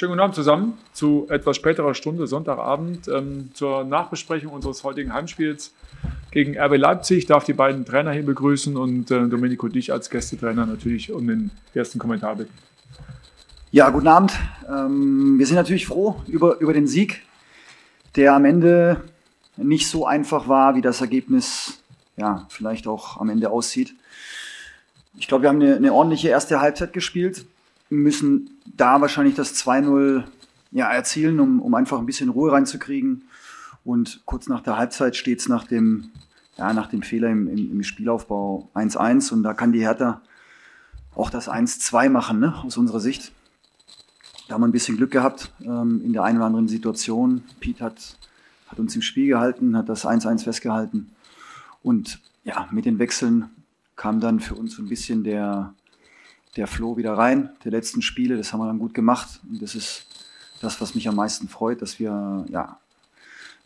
[0.00, 5.72] Schönen guten Abend zusammen zu etwas späterer Stunde, Sonntagabend, ähm, zur Nachbesprechung unseres heutigen Heimspiels
[6.30, 7.18] gegen RB Leipzig.
[7.18, 11.26] Ich darf die beiden Trainer hier begrüßen und äh, Domenico dich als Gästetrainer natürlich um
[11.26, 12.52] den ersten Kommentar bitten.
[13.72, 14.38] Ja, guten Abend.
[14.68, 17.22] Ähm, wir sind natürlich froh über, über den Sieg,
[18.14, 19.02] der am Ende
[19.56, 21.80] nicht so einfach war, wie das Ergebnis
[22.16, 23.94] ja, vielleicht auch am Ende aussieht.
[25.18, 27.46] Ich glaube, wir haben eine, eine ordentliche erste Halbzeit gespielt
[27.90, 30.24] müssen da wahrscheinlich das 2-0
[30.72, 33.24] ja, erzielen, um, um einfach ein bisschen Ruhe reinzukriegen.
[33.84, 36.10] Und kurz nach der Halbzeit steht es nach dem,
[36.56, 40.20] ja, nach dem Fehler im, im, im Spielaufbau 1-1 und da kann die Hertha
[41.14, 43.32] auch das 1-2 machen, ne, aus unserer Sicht.
[44.46, 47.44] Da haben wir ein bisschen Glück gehabt ähm, in der einen oder anderen Situation.
[47.60, 48.16] Piet hat,
[48.68, 51.10] hat uns im Spiel gehalten, hat das 1-1 festgehalten.
[51.82, 53.50] Und ja, mit den Wechseln
[53.96, 55.74] kam dann für uns so ein bisschen der,
[56.56, 58.36] der Flow wieder rein, der letzten Spiele.
[58.36, 59.40] Das haben wir dann gut gemacht.
[59.48, 60.06] Und das ist
[60.60, 62.78] das, was mich am meisten freut, dass wir ja,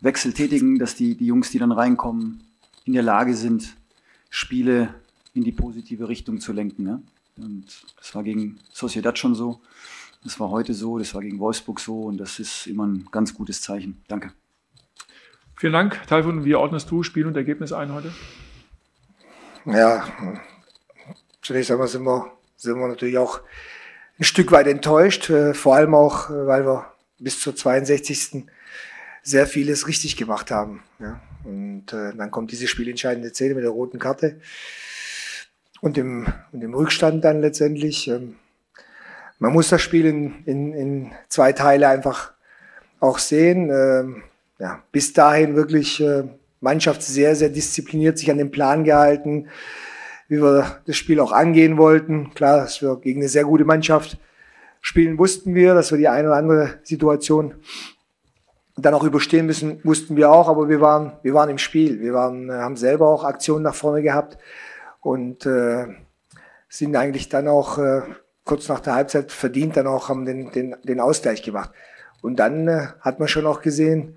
[0.00, 2.42] Wechsel tätigen, dass die, die Jungs, die dann reinkommen,
[2.84, 3.76] in der Lage sind,
[4.30, 4.94] Spiele
[5.34, 6.84] in die positive Richtung zu lenken.
[6.84, 7.02] Ne?
[7.36, 7.66] Und
[7.98, 9.60] das war gegen Sociedad schon so,
[10.24, 13.34] das war heute so, das war gegen Wolfsburg so und das ist immer ein ganz
[13.34, 14.02] gutes Zeichen.
[14.08, 14.32] Danke.
[15.56, 16.06] Vielen Dank.
[16.06, 18.12] Taifun, wie ordnest du Spiel und Ergebnis ein heute?
[19.66, 20.04] Ja,
[21.42, 23.40] zunächst einmal sind wir sind wir natürlich auch
[24.18, 28.44] ein Stück weit enttäuscht, äh, vor allem auch, äh, weil wir bis zur 62.
[29.22, 30.82] sehr vieles richtig gemacht haben.
[30.98, 31.20] Ja.
[31.44, 34.40] Und äh, dann kommt diese spielentscheidende Szene mit der roten Karte
[35.80, 38.08] und dem, und dem Rückstand dann letztendlich.
[38.08, 38.36] Ähm,
[39.38, 42.34] man muss das Spiel in, in, in zwei Teile einfach
[43.00, 43.70] auch sehen.
[43.70, 44.22] Ähm,
[44.58, 46.04] ja, bis dahin wirklich
[46.60, 49.48] Mannschaft sehr, sehr diszipliniert sich an den Plan gehalten,
[50.30, 52.32] wie wir das Spiel auch angehen wollten.
[52.34, 54.16] Klar, dass wir gegen eine sehr gute Mannschaft
[54.80, 57.56] spielen, wussten wir, dass wir die eine oder andere Situation
[58.76, 62.00] dann auch überstehen müssen, wussten wir auch, aber wir waren, wir waren im Spiel.
[62.00, 64.38] Wir waren, äh, haben selber auch Aktionen nach vorne gehabt
[65.00, 65.86] und äh,
[66.68, 68.02] sind eigentlich dann auch äh,
[68.44, 71.72] kurz nach der Halbzeit verdient, dann auch haben den, den, den Ausgleich gemacht.
[72.22, 74.16] Und dann äh, hat man schon auch gesehen,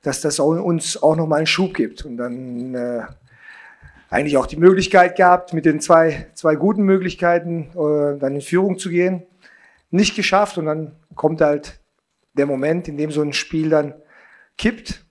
[0.00, 2.06] dass das auch, uns auch nochmal einen Schub gibt.
[2.06, 3.02] Und dann äh,
[4.12, 8.78] eigentlich auch die Möglichkeit gehabt, mit den zwei, zwei guten Möglichkeiten äh, dann in Führung
[8.78, 9.22] zu gehen.
[9.90, 11.80] Nicht geschafft und dann kommt halt
[12.34, 13.94] der Moment, in dem so ein Spiel dann
[14.58, 15.06] kippt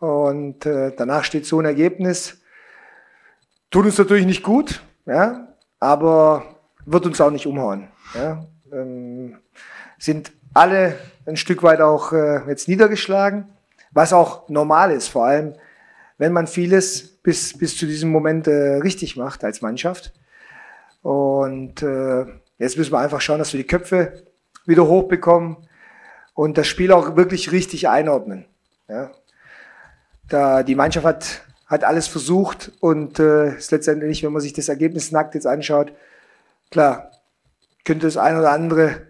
[0.00, 2.42] und äh, danach steht so ein Ergebnis.
[3.70, 7.88] Tut uns natürlich nicht gut, ja, aber wird uns auch nicht umhauen.
[8.14, 8.44] Ja.
[8.72, 9.38] Ähm,
[9.98, 13.52] sind alle ein Stück weit auch äh, jetzt niedergeschlagen,
[13.92, 15.54] was auch normal ist, vor allem
[16.18, 20.12] wenn man vieles bis, bis zu diesem Moment äh, richtig macht als Mannschaft.
[21.02, 22.26] Und äh,
[22.58, 24.24] jetzt müssen wir einfach schauen, dass wir die Köpfe
[24.66, 25.56] wieder hochbekommen
[26.34, 28.46] und das Spiel auch wirklich richtig einordnen.
[28.88, 29.10] Ja.
[30.28, 34.68] Da die Mannschaft hat, hat alles versucht und äh, ist letztendlich, wenn man sich das
[34.68, 35.92] Ergebnis nackt jetzt anschaut,
[36.70, 37.10] klar,
[37.84, 39.08] könnte das ein oder andere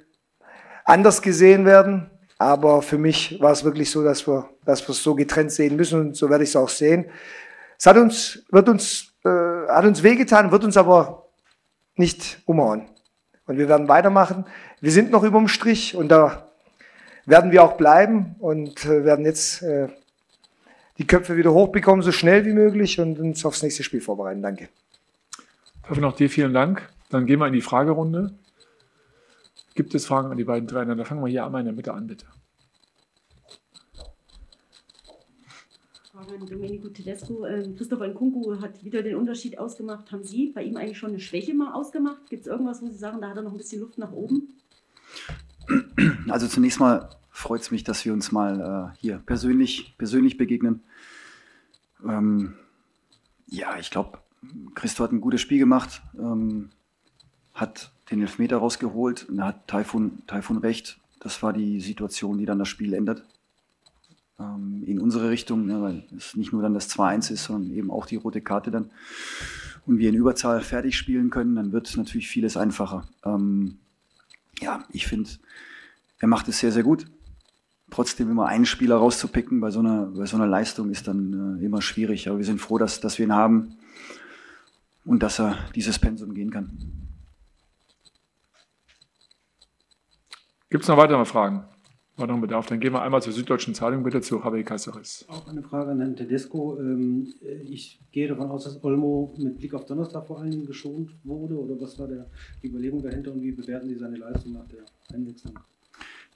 [0.84, 2.10] anders gesehen werden.
[2.38, 5.76] Aber für mich war es wirklich so, dass wir, dass wir es so getrennt sehen
[5.76, 7.06] müssen und so werde ich es auch sehen.
[7.82, 11.26] Es hat uns, wird uns, äh, hat uns wehgetan, wird uns aber
[11.96, 12.86] nicht umhauen.
[13.48, 14.44] Und wir werden weitermachen.
[14.80, 16.46] Wir sind noch über dem Strich und da
[17.26, 19.88] werden wir auch bleiben und äh, werden jetzt äh,
[20.98, 24.42] die Köpfe wieder hochbekommen, so schnell wie möglich und uns aufs nächste Spiel vorbereiten.
[24.42, 24.68] Danke.
[25.82, 26.88] Dafür noch dir vielen Dank.
[27.10, 28.32] Dann gehen wir in die Fragerunde.
[29.74, 30.94] Gibt es Fragen an die beiden Trainer?
[30.94, 32.26] Da fangen wir hier einmal in der Mitte an, bitte.
[36.12, 37.46] Frage an Domenico Tedesco.
[37.74, 40.12] Christopher Nkunku hat wieder den Unterschied ausgemacht.
[40.12, 42.28] Haben Sie bei ihm eigentlich schon eine Schwäche mal ausgemacht?
[42.28, 44.48] Gibt es irgendwas, wo Sie sagen, da hat er noch ein bisschen Luft nach oben?
[46.28, 50.82] Also zunächst mal freut es mich, dass wir uns mal äh, hier persönlich, persönlich begegnen.
[52.06, 52.56] Ähm,
[53.46, 54.18] ja, ich glaube,
[54.74, 56.68] Christo hat ein gutes Spiel gemacht, ähm,
[57.54, 60.98] hat den Elfmeter rausgeholt und hat Taifun, Taifun recht.
[61.20, 63.24] Das war die Situation, die dann das Spiel ändert.
[64.42, 67.90] Ähm, in unsere Richtung, ne, weil es nicht nur dann das 2-1 ist, sondern eben
[67.90, 68.90] auch die rote Karte dann.
[69.86, 73.08] Und wir in Überzahl fertig spielen können, dann wird natürlich vieles einfacher.
[73.24, 73.78] Ähm,
[74.60, 75.30] ja, ich finde,
[76.18, 77.06] er macht es sehr, sehr gut.
[77.90, 81.64] Trotzdem immer einen Spieler rauszupicken bei so einer, bei so einer Leistung ist dann äh,
[81.64, 82.28] immer schwierig.
[82.28, 83.76] Aber wir sind froh, dass, dass wir ihn haben
[85.04, 86.78] und dass er dieses Pensum gehen kann.
[90.70, 91.64] Gibt es noch weitere Fragen?
[92.16, 92.66] Weiteren Bedarf?
[92.66, 95.24] Dann gehen wir einmal zur Süddeutschen Zeitung, bitte zu Javier Caceres.
[95.28, 96.78] Auch eine Frage an Herrn Tedesco.
[96.78, 97.32] Ähm,
[97.64, 101.58] ich gehe davon aus, dass Olmo mit Blick auf Donnerstag vor allen Dingen geschont wurde.
[101.58, 102.26] Oder was war der,
[102.62, 105.58] die Überlegung dahinter und wie bewerten Sie seine Leistung nach der Einwechslung?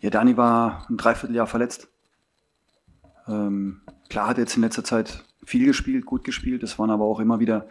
[0.00, 1.88] Ja, Dani war ein Dreivierteljahr verletzt.
[3.28, 6.62] Ähm, klar hat er jetzt in letzter Zeit viel gespielt, gut gespielt.
[6.62, 7.66] Es waren aber auch immer wieder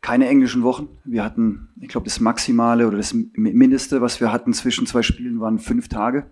[0.00, 0.88] keine englischen Wochen.
[1.04, 5.40] Wir hatten, ich glaube, das Maximale oder das Mindeste, was wir hatten zwischen zwei Spielen,
[5.40, 6.26] waren fünf Tage.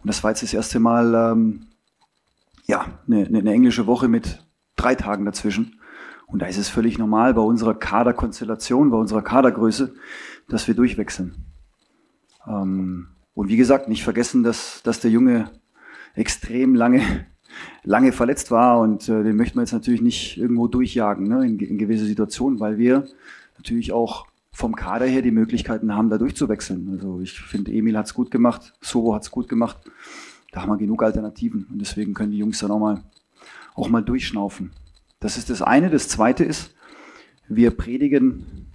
[0.00, 1.66] Und das war jetzt das erste Mal, ähm,
[2.66, 4.44] ja, eine, eine englische Woche mit
[4.76, 5.80] drei Tagen dazwischen.
[6.26, 9.94] Und da ist es völlig normal bei unserer Kaderkonstellation, bei unserer Kadergröße,
[10.48, 11.46] dass wir durchwechseln.
[12.46, 15.50] Ähm, und wie gesagt, nicht vergessen, dass, dass der Junge
[16.14, 17.02] extrem lange,
[17.82, 21.58] lange verletzt war und äh, den möchten wir jetzt natürlich nicht irgendwo durchjagen ne, in,
[21.58, 23.06] in gewisse Situationen, weil wir
[23.56, 24.26] natürlich auch
[24.58, 26.90] vom Kader her die Möglichkeiten haben, da durchzuwechseln.
[26.90, 29.76] Also ich finde, Emil hat es gut gemacht, Sobo hat es gut gemacht.
[30.50, 33.04] Da haben wir genug Alternativen und deswegen können die Jungs dann auch mal,
[33.76, 34.72] auch mal durchschnaufen.
[35.20, 35.90] Das ist das eine.
[35.90, 36.74] Das zweite ist,
[37.46, 38.66] wir predigen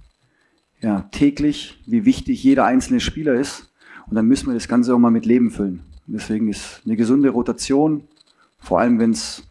[0.80, 3.70] ja, täglich, wie wichtig jeder einzelne Spieler ist.
[4.06, 5.80] Und dann müssen wir das Ganze auch mal mit Leben füllen.
[6.06, 8.08] Und deswegen ist eine gesunde Rotation,
[8.58, 9.42] vor allem wenn es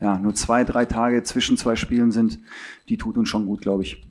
[0.00, 2.38] ja, nur zwei, drei Tage zwischen zwei Spielen sind,
[2.88, 4.07] die tut uns schon gut, glaube ich.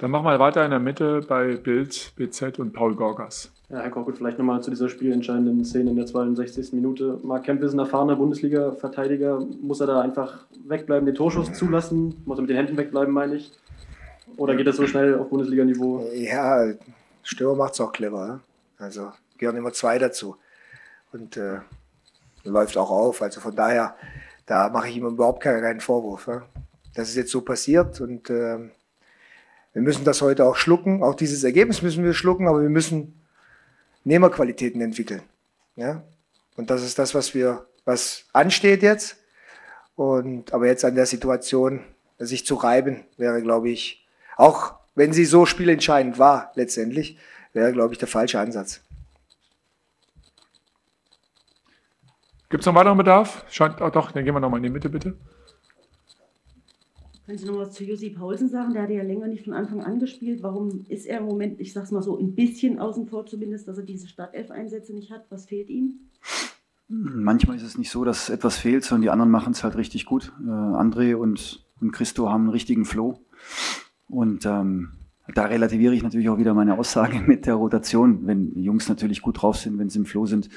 [0.00, 3.52] Dann machen wir weiter in der Mitte bei Bild, BZ und Paul Gorgas.
[3.68, 6.72] Ja, Herr Korkut, vielleicht nochmal zu dieser spielentscheidenden Szene in der 62.
[6.72, 7.18] Minute.
[7.22, 9.40] Mark Kemp ist ein erfahrener Bundesliga-Verteidiger.
[9.60, 12.14] Muss er da einfach wegbleiben, den Torschuss zulassen?
[12.24, 13.52] Muss er mit den Händen wegbleiben, meine ich?
[14.38, 16.08] Oder geht das so schnell auf Bundesliga-Niveau?
[16.14, 16.72] Ja,
[17.22, 18.26] Stürmer macht es auch clever.
[18.26, 18.40] Ja?
[18.78, 20.36] Also gehören immer zwei dazu.
[21.12, 21.58] Und äh,
[22.44, 23.20] läuft auch auf.
[23.20, 23.94] Also von daher,
[24.46, 26.26] da mache ich ihm überhaupt keinen Vorwurf.
[26.26, 26.42] Ja?
[26.94, 28.70] Das ist jetzt so passiert und äh,
[29.72, 31.02] wir müssen das heute auch schlucken.
[31.02, 33.20] Auch dieses Ergebnis müssen wir schlucken, aber wir müssen
[34.04, 35.22] Nehmerqualitäten entwickeln.
[35.76, 36.02] Ja?
[36.56, 39.16] Und das ist das, was wir, was ansteht jetzt.
[39.94, 41.84] Und, aber jetzt an der Situation,
[42.18, 44.06] sich zu reiben, wäre, glaube ich,
[44.36, 47.18] auch wenn sie so spielentscheidend war, letztendlich,
[47.52, 48.80] wäre, glaube ich, der falsche Ansatz.
[52.48, 53.44] Gibt es noch weiteren Bedarf?
[53.50, 55.16] Scheint, oh doch, dann gehen wir nochmal in die Mitte, bitte.
[57.30, 58.72] Können Sie noch was zu Josi Paulsen sagen?
[58.72, 60.42] Der hat ja länger nicht von Anfang an gespielt.
[60.42, 63.78] Warum ist er im Moment, ich sag's mal so, ein bisschen außen vor zumindest, dass
[63.78, 65.26] er diese Startelf-Einsätze nicht hat?
[65.30, 66.00] Was fehlt ihm?
[66.88, 70.06] Manchmal ist es nicht so, dass etwas fehlt, sondern die anderen machen es halt richtig
[70.06, 70.32] gut.
[70.42, 73.20] Äh, André und, und Christo haben einen richtigen Flow.
[74.08, 74.88] Und ähm,
[75.32, 78.26] da relativiere ich natürlich auch wieder meine Aussage mit der Rotation.
[78.26, 80.48] Wenn die Jungs natürlich gut drauf sind, wenn sie im Flow sind,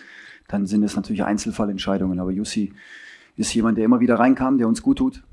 [0.47, 2.19] dann sind es natürlich Einzelfallentscheidungen.
[2.19, 2.73] Aber Jussi
[3.35, 5.23] ist jemand, der immer wieder reinkam, der uns gut tut,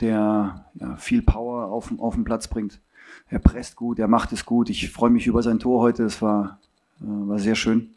[0.00, 2.80] der ja, viel Power auf, auf den Platz bringt.
[3.28, 4.70] Er presst gut, er macht es gut.
[4.70, 6.04] Ich freue mich über sein Tor heute.
[6.04, 6.60] Es war,
[7.00, 7.90] äh, war sehr schön.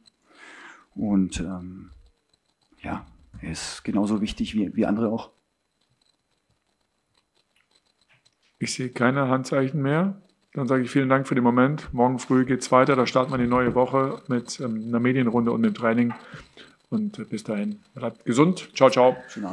[0.95, 1.91] Und ähm,
[2.81, 3.05] ja,
[3.41, 5.29] er ist genauso wichtig wie, wie andere auch.
[8.59, 10.21] Ich sehe keine Handzeichen mehr.
[10.53, 11.93] Dann sage ich vielen Dank für den Moment.
[11.93, 12.95] Morgen früh geht es weiter.
[12.95, 16.13] Da starten wir die neue Woche mit ähm, einer Medienrunde und dem Training.
[16.89, 18.69] Und äh, bis dahin, bleibt gesund.
[18.75, 19.15] Ciao, ciao.
[19.29, 19.49] Schönen Abend.